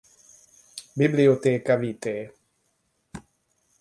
Bibliotheca 0.97 1.75
vitae. 1.83 2.25